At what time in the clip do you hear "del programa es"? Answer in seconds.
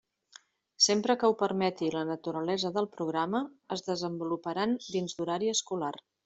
2.79-3.85